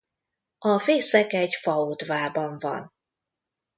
[0.57, 2.93] A fészek egy fa odvában van.